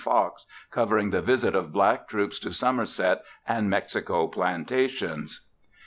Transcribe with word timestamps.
Fox, 0.03 0.47
covering 0.71 1.11
the 1.11 1.21
visit 1.21 1.53
of 1.53 1.71
black 1.71 2.07
troops 2.09 2.39
to 2.39 2.51
Somerset 2.51 3.21
and 3.47 3.69
Mexico 3.69 4.25
Plantations. 4.25 5.41